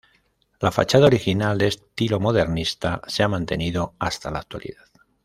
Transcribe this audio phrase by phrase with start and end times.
[0.59, 4.87] La fachada original, de estilo modernista, se ha mantenido hasta la actualidad.